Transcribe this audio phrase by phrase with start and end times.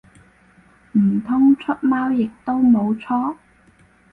[0.93, 3.35] 唔通出貓亦都冇錯？